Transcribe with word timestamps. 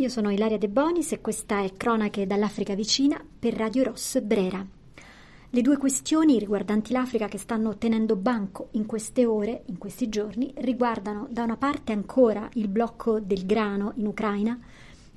io 0.00 0.08
sono 0.08 0.30
Ilaria 0.30 0.56
De 0.56 0.70
Bonis 0.70 1.12
e 1.12 1.20
questa 1.20 1.62
è 1.62 1.74
Cronache 1.76 2.26
dall'Africa 2.26 2.74
vicina 2.74 3.22
per 3.38 3.52
Radio 3.52 3.82
Ross 3.82 4.18
Brera. 4.20 4.66
Le 5.50 5.60
due 5.60 5.76
questioni 5.76 6.38
riguardanti 6.38 6.94
l'Africa 6.94 7.28
che 7.28 7.36
stanno 7.36 7.76
tenendo 7.76 8.16
banco 8.16 8.68
in 8.72 8.86
queste 8.86 9.26
ore, 9.26 9.64
in 9.66 9.76
questi 9.76 10.08
giorni, 10.08 10.54
riguardano 10.56 11.28
da 11.30 11.42
una 11.42 11.58
parte 11.58 11.92
ancora 11.92 12.48
il 12.54 12.68
blocco 12.68 13.20
del 13.20 13.44
grano 13.44 13.92
in 13.96 14.06
Ucraina, 14.06 14.58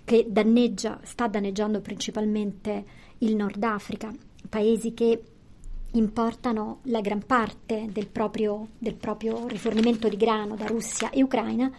che 0.03 0.25
danneggia, 0.27 0.99
sta 1.03 1.29
danneggiando 1.29 1.79
principalmente 1.79 2.85
il 3.19 3.37
Nord 3.37 3.63
Africa, 3.63 4.13
paesi 4.49 4.93
che 4.93 5.23
importano 5.91 6.79
la 6.83 6.99
gran 6.99 7.25
parte 7.25 7.87
del 7.89 8.07
proprio, 8.07 8.67
del 8.77 8.95
proprio 8.95 9.47
rifornimento 9.47 10.09
di 10.09 10.17
grano 10.17 10.57
da 10.57 10.65
Russia 10.65 11.09
e 11.09 11.23
Ucraina, 11.23 11.71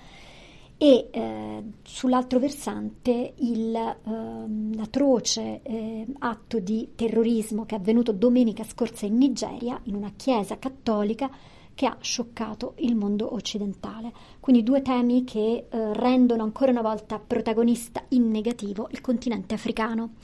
e 0.84 1.08
eh, 1.10 1.62
sull'altro 1.82 2.38
versante 2.38 3.32
il, 3.36 3.74
eh, 3.74 4.76
l'atroce 4.76 5.60
eh, 5.62 6.04
atto 6.18 6.58
di 6.58 6.90
terrorismo 6.94 7.64
che 7.64 7.74
è 7.74 7.78
avvenuto 7.78 8.12
domenica 8.12 8.64
scorsa 8.64 9.06
in 9.06 9.16
Nigeria, 9.16 9.80
in 9.84 9.94
una 9.94 10.12
chiesa 10.14 10.58
cattolica, 10.58 11.30
che 11.72 11.86
ha 11.86 11.96
scioccato 11.98 12.74
il 12.80 12.96
mondo 12.96 13.32
occidentale. 13.32 14.12
Quindi 14.40 14.62
due 14.62 14.82
temi 14.82 15.24
che 15.24 15.68
eh, 15.70 15.92
rendono 15.94 16.42
ancora 16.42 16.70
una 16.70 16.82
volta 16.82 17.18
protagonista 17.18 18.04
in 18.08 18.30
negativo 18.30 18.88
il 18.90 19.00
continente 19.00 19.54
africano. 19.54 20.16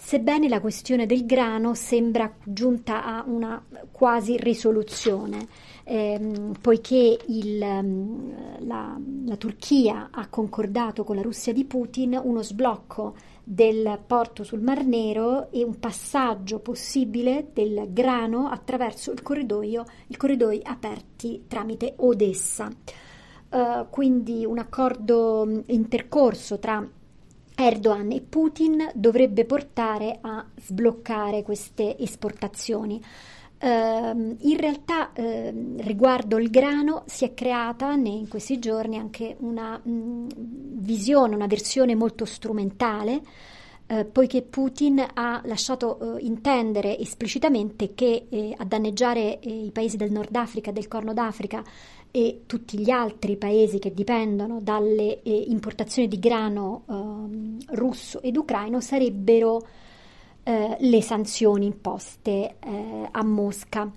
Sebbene 0.00 0.48
la 0.48 0.60
questione 0.60 1.06
del 1.06 1.26
grano 1.26 1.74
sembra 1.74 2.32
giunta 2.44 3.04
a 3.04 3.24
una 3.26 3.62
quasi 3.90 4.36
risoluzione, 4.36 5.48
ehm, 5.82 6.52
poiché 6.60 7.18
il, 7.26 7.60
ehm, 7.60 8.66
la, 8.66 8.96
la 9.26 9.36
Turchia 9.36 10.08
ha 10.12 10.28
concordato 10.28 11.02
con 11.02 11.16
la 11.16 11.22
Russia 11.22 11.52
di 11.52 11.64
Putin 11.64 12.18
uno 12.22 12.42
sblocco 12.42 13.16
del 13.42 13.98
porto 14.06 14.44
sul 14.44 14.60
Mar 14.60 14.84
Nero 14.86 15.50
e 15.50 15.64
un 15.64 15.80
passaggio 15.80 16.60
possibile 16.60 17.48
del 17.52 17.88
grano 17.90 18.48
attraverso 18.48 19.10
il 19.10 19.20
corridoio, 19.20 19.84
i 20.06 20.16
corridoi 20.16 20.60
aperti 20.62 21.44
tramite 21.48 21.94
Odessa. 21.96 22.70
Uh, 23.50 23.86
quindi 23.90 24.44
un 24.44 24.58
accordo 24.58 25.62
intercorso 25.66 26.58
tra 26.58 26.86
Erdogan 27.60 28.12
e 28.12 28.20
Putin 28.20 28.88
dovrebbe 28.94 29.44
portare 29.44 30.18
a 30.20 30.46
sbloccare 30.54 31.42
queste 31.42 31.98
esportazioni. 31.98 33.02
Uh, 33.60 34.36
in 34.38 34.56
realtà 34.56 35.10
uh, 35.16 35.52
riguardo 35.78 36.38
il 36.38 36.48
grano 36.48 37.02
si 37.06 37.24
è 37.24 37.34
creata 37.34 37.92
in 37.94 38.28
questi 38.28 38.60
giorni 38.60 38.96
anche 38.96 39.34
una 39.40 39.76
mh, 39.76 40.28
visione, 40.36 41.34
una 41.34 41.48
versione 41.48 41.96
molto 41.96 42.24
strumentale, 42.24 43.20
uh, 43.88 44.06
poiché 44.12 44.42
Putin 44.42 45.04
ha 45.12 45.40
lasciato 45.44 46.18
eh, 46.18 46.20
intendere 46.20 46.96
esplicitamente 46.96 47.94
che 47.94 48.26
eh, 48.28 48.54
a 48.56 48.64
danneggiare 48.64 49.40
i 49.42 49.70
paesi 49.72 49.96
del 49.96 50.12
Nord 50.12 50.36
Africa, 50.36 50.70
del 50.70 50.86
Corno 50.86 51.12
d'Africa 51.12 51.64
e 52.10 52.42
tutti 52.46 52.78
gli 52.78 52.90
altri 52.90 53.36
paesi 53.36 53.78
che 53.78 53.92
dipendono 53.92 54.60
dalle 54.60 55.22
eh, 55.22 55.44
importazioni 55.48 56.08
di 56.08 56.18
grano 56.18 56.84
ehm, 56.88 57.58
russo 57.68 58.22
ed 58.22 58.36
ucraino 58.36 58.80
sarebbero 58.80 59.66
eh, 60.42 60.76
le 60.78 61.02
sanzioni 61.02 61.66
imposte 61.66 62.56
eh, 62.58 63.08
a 63.10 63.22
Mosca. 63.24 63.90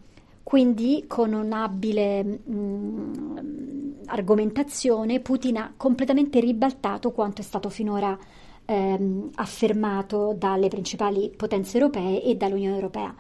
Quindi 0.44 1.06
con 1.08 1.32
un'abile 1.34 2.24
mh, 2.24 2.54
mm, 2.54 3.92
argomentazione 4.08 5.22
Putin 5.22 5.58
ha 5.58 5.74
completamente 5.78 6.40
ribaltato 6.40 7.12
quanto 7.12 7.42
è 7.42 7.44
stato 7.44 7.70
finora 7.70 8.18
ehm, 8.66 9.30
affermato 9.36 10.36
dalle 10.38 10.68
principali 10.68 11.32
potenze 11.36 11.78
europee 11.78 12.24
e 12.24 12.36
dall'Unione 12.36 12.76
Europea. 12.76 13.16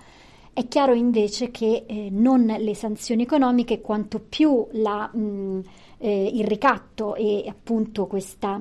È 0.53 0.67
chiaro 0.67 0.93
invece 0.93 1.49
che 1.49 1.85
eh, 1.87 2.09
non 2.11 2.45
le 2.45 2.75
sanzioni 2.75 3.23
economiche, 3.23 3.79
quanto 3.79 4.19
più 4.19 4.67
la, 4.73 5.07
mh, 5.07 5.61
eh, 5.99 6.29
il 6.33 6.45
ricatto 6.45 7.15
e 7.15 7.45
appunto 7.47 8.05
questa 8.05 8.59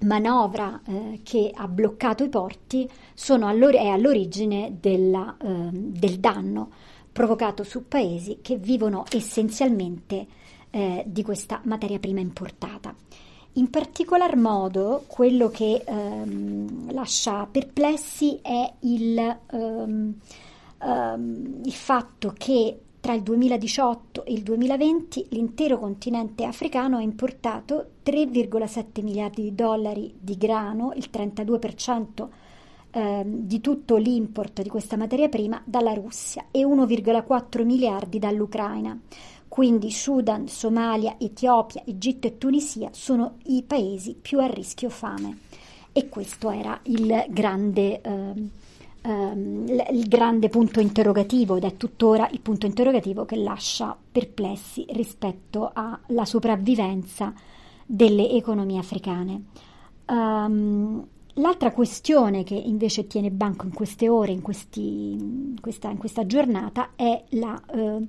manovra 0.00 0.80
eh, 0.84 1.20
che 1.22 1.52
ha 1.54 1.68
bloccato 1.68 2.24
i 2.24 2.28
porti 2.28 2.90
all'or- 3.28 3.74
è 3.76 3.86
all'origine 3.86 4.78
della, 4.80 5.36
ehm, 5.40 5.70
del 5.72 6.18
danno 6.18 6.70
provocato 7.12 7.62
su 7.62 7.86
paesi 7.86 8.38
che 8.42 8.56
vivono 8.56 9.04
essenzialmente 9.12 10.26
eh, 10.70 11.04
di 11.06 11.22
questa 11.22 11.60
materia 11.64 12.00
prima 12.00 12.20
importata. 12.20 12.92
In 13.56 13.68
particolar 13.70 14.34
modo 14.36 15.04
quello 15.06 15.50
che 15.50 15.84
ehm, 15.86 16.92
lascia 16.92 17.46
perplessi 17.46 18.38
è 18.42 18.72
il 18.80 19.18
ehm, 19.52 20.14
ehm, 20.82 21.60
il 21.64 21.72
fatto 21.72 22.34
che 22.36 22.78
tra 23.02 23.14
il 23.14 23.22
2018 23.22 24.24
e 24.24 24.32
il 24.32 24.42
2020 24.42 25.26
l'intero 25.30 25.78
continente 25.78 26.44
africano 26.44 26.98
ha 26.98 27.00
importato 27.00 27.94
3,7 28.04 29.02
miliardi 29.02 29.42
di 29.42 29.54
dollari 29.56 30.14
di 30.20 30.36
grano, 30.36 30.92
il 30.94 31.08
32% 31.12 32.28
eh, 32.92 33.22
di 33.26 33.60
tutto 33.60 33.96
l'import 33.96 34.62
di 34.62 34.68
questa 34.68 34.96
materia 34.96 35.28
prima 35.28 35.60
dalla 35.64 35.94
Russia 35.94 36.44
e 36.50 36.64
1,4 36.64 37.64
miliardi 37.64 38.20
dall'Ucraina. 38.20 38.96
Quindi 39.48 39.90
Sudan, 39.90 40.46
Somalia, 40.46 41.16
Etiopia, 41.18 41.82
Egitto 41.84 42.26
e 42.26 42.38
Tunisia 42.38 42.90
sono 42.92 43.38
i 43.46 43.64
paesi 43.64 44.14
più 44.14 44.38
a 44.38 44.46
rischio 44.46 44.88
fame. 44.88 45.38
E 45.92 46.08
questo 46.08 46.50
era 46.50 46.78
il 46.84 47.26
grande 47.28 48.00
eh, 48.00 48.32
ehm, 49.02 49.66
il 49.92 50.08
grande 50.08 50.48
punto 50.48 50.80
interrogativo 50.80 51.56
ed 51.56 51.64
è 51.64 51.76
tuttora 51.76 52.28
il 52.30 52.40
punto 52.40 52.66
interrogativo 52.66 53.24
che 53.24 53.36
lascia 53.36 53.96
perplessi 54.10 54.84
rispetto 54.90 55.70
alla 55.72 56.24
sopravvivenza 56.24 57.32
delle 57.84 58.30
economie 58.30 58.78
africane. 58.78 59.42
Um, 60.06 61.06
l'altra 61.34 61.72
questione 61.72 62.42
che 62.44 62.54
invece 62.54 63.06
tiene 63.06 63.30
banco 63.30 63.66
in 63.66 63.72
queste 63.72 64.08
ore, 64.08 64.32
in, 64.32 64.42
questi, 64.42 65.12
in, 65.12 65.56
questa, 65.60 65.90
in 65.90 65.98
questa, 65.98 66.26
giornata, 66.26 66.90
è 66.96 67.24
la, 67.30 67.60
eh, 67.72 68.06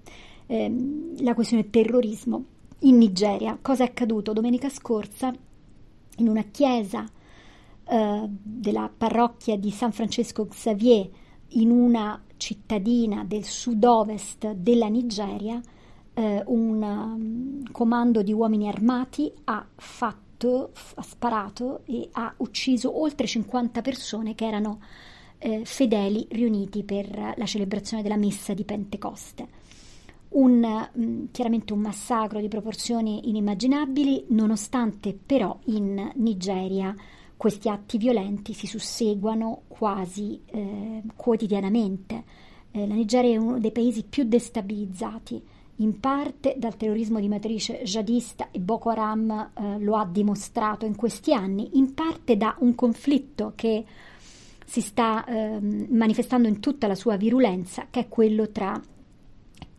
eh, 0.48 0.76
la 1.20 1.34
questione 1.34 1.64
del 1.64 1.72
terrorismo 1.72 2.46
in 2.80 2.98
Nigeria. 2.98 3.58
Cosa 3.62 3.84
è 3.84 3.88
accaduto 3.88 4.34
domenica 4.34 4.70
scorsa 4.70 5.34
in 6.18 6.28
una 6.28 6.44
chiesa 6.44 7.06
eh, 7.86 8.28
della 8.28 8.90
parrocchia 8.96 9.58
di 9.58 9.72
San 9.72 9.92
Francesco 9.92 10.46
Xavier 10.46 11.10
in 11.56 11.70
una 11.70 12.22
cittadina 12.38 13.24
del 13.24 13.44
sud-ovest 13.44 14.52
della 14.54 14.88
Nigeria, 14.88 15.62
eh, 16.14 16.44
un 16.46 16.82
um, 16.82 17.72
comando 17.72 18.22
di 18.22 18.34
uomini 18.34 18.68
armati 18.68 19.32
ha 19.46 19.66
fatto, 19.76 20.72
ha 20.96 21.02
sparato 21.02 21.82
e 21.86 22.10
ha 22.12 22.34
ucciso 22.38 23.00
oltre 23.02 23.28
50 23.28 23.82
persone 23.82 24.36
che 24.36 24.46
erano 24.46 24.80
eh, 25.40 25.62
fedeli 25.66 26.28
riuniti 26.32 26.84
per 26.84 27.34
la 27.36 27.46
celebrazione 27.46 28.04
della 28.04 28.18
messa 28.18 28.54
di 28.54 28.64
Pentecoste. 28.64 29.62
Un, 30.30 30.90
mm, 30.98 31.26
chiaramente 31.32 31.74
un 31.74 31.80
massacro 31.80 32.40
di 32.40 32.48
proporzioni 32.48 33.30
inimmaginabili, 33.30 34.26
nonostante 34.30 35.14
però 35.14 35.58
in 35.66 36.12
Nigeria 36.16 36.96
questi 37.44 37.68
atti 37.68 37.98
violenti 37.98 38.54
si 38.54 38.68
susseguono 38.68 39.64
quasi 39.68 40.40
eh, 40.46 41.02
quotidianamente. 41.14 42.24
Eh, 42.72 42.88
la 42.88 42.94
Nigeria 42.94 43.34
è 43.34 43.36
uno 43.36 43.60
dei 43.60 43.74
paesi 43.74 44.04
più 44.04 44.24
destabilizzati, 44.24 45.44
in 45.78 46.00
parte 46.00 46.56
dal 46.58 46.78
terrorismo 46.78 47.20
di 47.20 47.28
matrice 47.28 47.82
jihadista 47.84 48.48
e 48.50 48.60
Boko 48.62 48.92
Haram 48.92 49.52
eh, 49.56 49.78
lo 49.80 49.98
ha 49.98 50.06
dimostrato 50.06 50.86
in 50.86 50.96
questi 50.96 51.34
anni, 51.34 51.72
in 51.74 51.94
parte 51.94 52.38
da 52.38 52.56
un 52.60 52.76
conflitto 52.76 53.52
che 53.56 53.84
si 54.66 54.80
sta 54.80 55.26
ehm, 55.26 55.88
manifestando 55.90 56.48
in 56.48 56.62
tutta 56.62 56.88
la 56.88 56.96
sua 56.96 57.18
virulenza, 57.18 57.88
che 57.90 58.00
è 58.00 58.08
quello 58.08 58.52
tra 58.52 58.82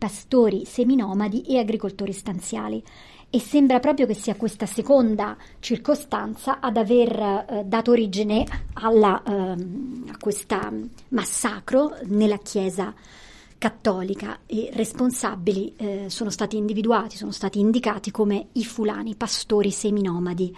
pastori 0.05 0.65
seminomadi 0.65 1.41
e 1.41 1.57
agricoltori 1.57 2.13
stanziali. 2.13 2.83
E 3.27 3.39
sembra 3.39 3.79
proprio 3.79 4.05
che 4.05 4.13
sia 4.13 4.35
questa 4.35 4.67
seconda 4.67 5.35
circostanza 5.57 6.59
ad 6.59 6.77
aver 6.77 7.11
eh, 7.19 7.63
dato 7.65 7.89
origine 7.89 8.45
alla, 8.73 9.23
ehm, 9.25 10.05
a 10.11 10.17
questo 10.19 10.57
massacro 11.07 11.97
nella 12.03 12.37
Chiesa 12.37 12.93
cattolica. 13.57 14.41
E 14.45 14.69
responsabili 14.73 15.73
eh, 15.75 16.05
sono 16.09 16.29
stati 16.29 16.55
individuati, 16.55 17.17
sono 17.17 17.31
stati 17.31 17.59
indicati 17.59 18.11
come 18.11 18.49
i 18.53 18.63
fulani, 18.63 19.15
pastori 19.15 19.71
seminomadi 19.71 20.55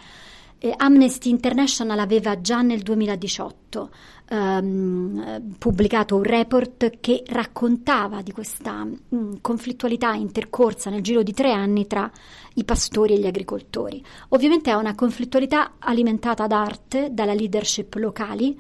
Eh, 0.60 0.74
Amnesty 0.76 1.30
International 1.30 2.00
aveva 2.00 2.42
già 2.42 2.62
nel 2.62 2.82
2018 2.82 3.90
ehm, 4.30 5.56
pubblicato 5.60 6.16
un 6.16 6.24
report 6.24 7.00
che 7.00 7.24
raccontava 7.28 8.22
di 8.24 8.32
questa 8.32 8.84
mh, 8.84 8.98
mm, 9.16 9.34
conflittualità 9.42 10.14
intercorsa 10.14 10.90
nel 10.90 11.02
giro 11.02 11.22
di 11.22 11.34
tre 11.34 11.52
anni 11.52 11.86
tra 11.86 12.10
i 12.56 12.64
pastori 12.64 13.14
e 13.14 13.20
gli 13.20 13.28
agricoltori. 13.28 14.04
Ovviamente 14.30 14.72
è 14.72 14.74
una 14.74 14.96
conflittualità 14.96 15.74
alimentata 15.78 16.46
ad 16.46 16.52
arte 16.52 17.10
dalla 17.12 17.34
leadership 17.34 17.94
locali 17.96 18.60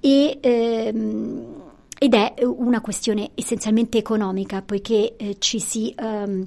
e 0.00 0.38
ehm, 0.40 1.66
ed 2.00 2.14
è 2.14 2.34
una 2.44 2.80
questione 2.80 3.32
essenzialmente 3.34 3.98
economica, 3.98 4.62
poiché 4.62 5.16
eh, 5.16 5.36
ci 5.40 5.58
si 5.58 5.92
ehm, 5.96 6.46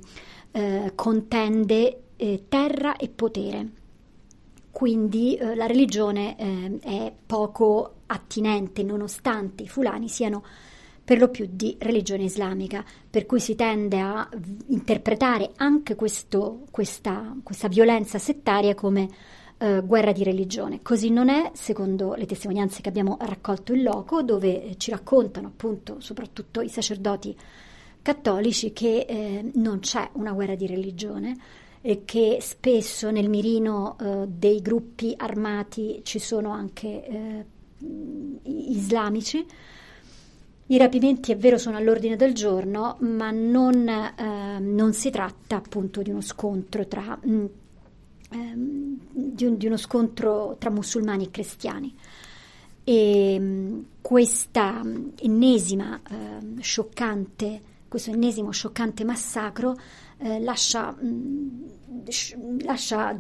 eh, 0.51 0.93
contende 0.95 2.03
eh, 2.15 2.45
terra 2.47 2.95
e 2.95 3.09
potere. 3.09 3.80
Quindi 4.71 5.35
eh, 5.35 5.56
la 5.56 5.65
religione 5.65 6.38
ehm, 6.38 6.79
è 6.79 7.13
poco 7.25 7.95
attinente, 8.07 8.83
nonostante 8.83 9.63
i 9.63 9.68
fulani 9.68 10.07
siano 10.07 10.44
per 11.03 11.19
lo 11.19 11.29
più 11.29 11.47
di 11.51 11.75
religione 11.79 12.23
islamica, 12.23 12.83
per 13.09 13.25
cui 13.25 13.39
si 13.39 13.56
tende 13.56 14.00
a 14.00 14.29
interpretare 14.68 15.51
anche 15.57 15.95
questo, 15.95 16.65
questa, 16.71 17.35
questa 17.44 17.68
violenza 17.68 18.18
settaria 18.18 18.75
come 18.75 19.09
eh, 19.57 19.81
guerra 19.83 20.12
di 20.12 20.23
religione. 20.23 20.81
Così 20.81 21.09
non 21.09 21.29
è, 21.29 21.51
secondo 21.53 22.13
le 22.13 22.25
testimonianze 22.25 22.81
che 22.81 22.89
abbiamo 22.89 23.17
raccolto 23.19 23.74
in 23.74 23.83
loco, 23.83 24.24
dove 24.24 24.75
ci 24.77 24.91
raccontano 24.91 25.47
appunto 25.47 26.00
soprattutto 26.00 26.62
i 26.62 26.69
sacerdoti 26.69 27.35
cattolici 28.01 28.74
che 28.74 29.06
eh, 29.07 29.51
non 29.56 29.79
c'è 29.79 30.09
una 30.13 30.31
guerra 30.31 30.56
di 30.56 30.65
religione 30.65 31.38
e 31.81 32.03
che 32.05 32.37
spesso 32.41 33.09
nel 33.09 33.27
mirino 33.27 33.97
eh, 33.99 34.27
dei 34.27 34.61
gruppi 34.61 35.13
armati 35.17 36.01
ci 36.03 36.19
sono 36.19 36.51
anche 36.51 37.05
eh, 37.05 37.45
islamici. 38.43 39.43
I 40.67 40.77
rapimenti 40.77 41.31
è 41.31 41.37
vero 41.37 41.57
sono 41.57 41.77
all'ordine 41.77 42.15
del 42.15 42.33
giorno, 42.33 42.97
ma 42.99 43.31
non, 43.31 43.87
eh, 43.87 44.59
non 44.59 44.93
si 44.93 45.09
tratta 45.09 45.57
appunto 45.57 46.01
di 46.01 46.11
uno 46.11 46.21
scontro 46.21 46.87
tra 46.87 47.17
mh, 47.21 47.31
mm, 47.31 47.45
ehm, 48.29 48.99
di, 49.11 49.45
un, 49.45 49.57
di, 49.57 49.65
uno 49.65 49.77
scontro 49.77 50.55
tra 50.59 50.69
musulmani 50.69 51.25
e 51.25 51.31
cristiani. 51.31 51.93
E 52.83 53.33
ehm, 53.33 53.85
questa 54.01 54.81
ennesima 55.19 55.99
eh, 56.09 56.61
scioccante, 56.61 57.61
questo 57.91 58.11
ennesimo 58.11 58.51
scioccante 58.51 59.03
massacro 59.03 59.75
eh, 60.19 60.39
lascia, 60.39 60.93
mh, 60.93 61.05
mm, 61.05 62.59
lascia 62.61 63.17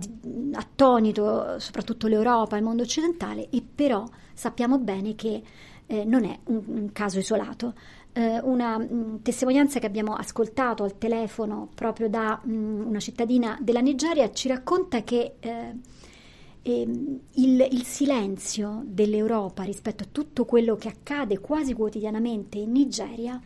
attonito 0.53 1.59
soprattutto 1.59 2.07
l'Europa, 2.07 2.55
il 2.55 2.63
mondo 2.63 2.83
occidentale, 2.83 3.49
e 3.49 3.61
però 3.61 4.05
sappiamo 4.33 4.79
bene 4.79 5.13
che 5.15 5.43
eh, 5.87 6.05
non 6.05 6.23
è 6.23 6.39
un, 6.45 6.63
un 6.67 6.91
caso 6.93 7.19
isolato. 7.19 7.73
Eh, 8.13 8.39
una 8.43 8.77
mh, 8.77 8.87
mm, 8.93 9.15
testimonianza 9.23 9.79
che 9.79 9.87
abbiamo 9.87 10.13
ascoltato 10.13 10.83
al 10.83 10.97
telefono 10.97 11.67
proprio 11.75 12.07
da 12.07 12.39
mh, 12.41 12.53
mm, 12.53 12.87
una 12.87 12.99
cittadina 12.99 13.57
della 13.59 13.81
Nigeria 13.81 14.31
ci 14.31 14.47
racconta 14.47 15.03
che 15.03 15.35
eh, 15.37 15.75
eh, 16.61 16.81
il, 16.81 17.67
il, 17.71 17.83
silenzio 17.83 18.83
dell'Europa 18.85 19.63
rispetto 19.63 20.03
a 20.03 20.07
tutto 20.09 20.45
quello 20.45 20.75
che 20.75 20.87
accade 20.87 21.39
quasi 21.39 21.73
quotidianamente 21.73 22.57
in 22.57 22.71
Nigeria 22.71 23.41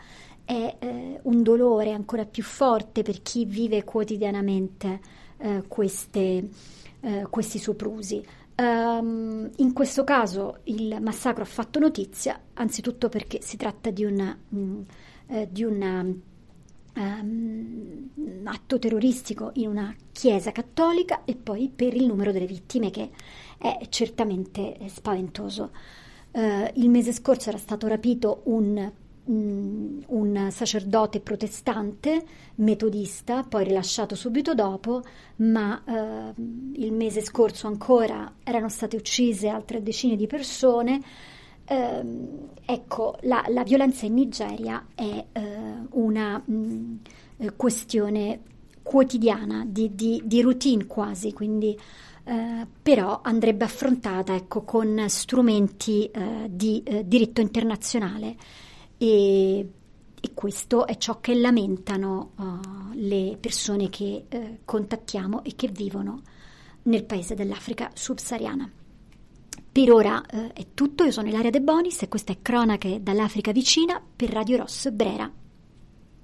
è 0.46 0.76
eh, 0.80 1.20
un 1.24 1.44
dolore 1.44 1.92
ancora 1.92 2.26
più 2.26 2.44
forte 2.44 3.02
per 3.02 3.22
chi 3.22 3.46
vive 3.46 3.84
quotidianamente 3.84 5.00
eh, 5.38 5.64
queste, 5.68 6.50
eh, 7.02 7.28
questi 7.30 7.58
soprusi. 7.58 8.24
Um, 8.58 9.50
in 9.58 9.74
questo 9.74 10.06
caso 10.06 10.60
il 10.66 11.00
massacro 11.02 11.44
ha 11.44 11.48
fatto 11.48 11.78
notizia, 11.80 12.40
anzitutto 12.54 13.10
perché 13.10 13.42
si 13.42 13.58
tratta 13.58 13.90
di, 13.90 14.06
un 14.06 14.38
um, 16.94 18.10
atto 18.46 18.80
terroristico 18.80 19.52
in 19.56 19.68
una 19.68 19.94
chiesa 20.14 20.54
cattolica 20.54 21.26
e 21.26 21.36
poi 21.36 21.70
per 21.76 21.94
il 21.96 22.06
numero 22.06 22.32
delle 22.32 22.46
vittime 22.46 22.92
che 22.92 23.10
è 23.58 23.88
certamente 23.90 24.78
spaventoso. 24.86 25.72
Uh, 26.32 26.70
il 26.76 26.90
mese 26.90 27.12
scorso 27.12 27.50
era 27.50 27.58
stato 27.58 27.88
rapito 27.88 28.42
un 28.46 28.90
Mm, 29.28 30.02
un 30.10 30.50
sacerdote 30.52 31.20
protestante 31.20 32.24
metodista, 32.58 33.42
poi 33.42 33.64
rilasciato 33.64 34.14
subito 34.14 34.54
dopo, 34.54 35.02
ma 35.38 35.84
eh, 35.84 36.34
il 36.76 36.94
mese 36.94 37.22
scorso 37.22 37.66
ancora 37.66 38.36
erano 38.44 38.70
state 38.70 38.96
uccise 38.96 39.48
altre 39.48 39.82
decine 39.82 40.16
di 40.16 40.28
persone. 40.28 41.02
Eh, 41.66 42.04
ecco, 42.66 43.18
la, 43.22 43.44
la, 43.48 43.64
violenza 43.64 44.06
in 44.06 44.14
Nigeria 44.14 44.86
è 44.94 45.26
eh, 45.32 45.52
una 45.90 46.40
mh, 46.46 46.54
mm, 46.54 47.48
questione 47.56 48.42
quotidiana, 48.84 49.66
di, 49.68 49.96
di, 49.96 50.22
di, 50.24 50.42
routine 50.44 50.86
quasi, 50.86 51.34
quindi 51.34 51.76
eh, 52.26 52.68
però 52.80 53.22
andrebbe 53.24 53.64
affrontata 53.64 54.36
ecco, 54.36 54.62
con 54.62 55.06
strumenti 55.08 56.06
eh, 56.12 56.48
di 56.48 56.84
eh, 56.84 57.08
diritto 57.08 57.42
internazionale 57.42 58.36
e, 59.06 59.70
e 60.20 60.34
questo 60.34 60.88
è 60.88 60.98
ciò 60.98 61.20
che 61.20 61.36
lamentano 61.36 62.32
uh, 62.38 62.94
le 62.94 63.38
persone 63.40 63.90
che 63.90 64.26
uh, 64.30 64.58
contattiamo 64.66 65.44
e 65.44 65.56
che 65.56 65.68
vivono 65.68 66.22
nel 66.84 67.06
paese 67.06 67.36
dell'Africa 67.36 67.92
subsahariana. 67.94 68.70
Per 69.72 69.92
ora 69.92 70.18
uh, 70.18 70.52
è 70.54 70.68
tutto, 70.74 71.04
io 71.04 71.12
sono 71.12 71.28
Ilaria 71.28 71.52
De 71.52 71.62
Bonis 71.62 72.02
e 72.02 72.08
questa 72.08 72.34
è 72.34 72.38
Cronache 72.42 73.04
dall'Africa 73.04 73.52
vicina 73.52 74.02
per 74.16 74.30
Radio 74.30 74.58
Ross 74.58 74.90
Brera. 74.90 75.32